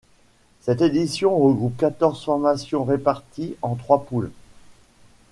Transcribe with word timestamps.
Cette 0.61 0.81
édition 0.81 1.37
regroupe 1.37 1.77
quatorze 1.77 2.23
formations 2.25 2.83
réparties 2.85 3.55
en 3.61 3.75
trois 3.75 4.03
poules. 4.03 4.31